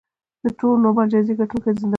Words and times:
نوبل 0.83 1.05
جایزې 1.11 1.33
ګټونکې 1.39 1.71
زنداني 1.77 1.89